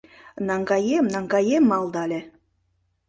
«Наҥгаем, 0.47 1.05
наҥгаем!» 1.13 1.63
малдале. 1.71 2.19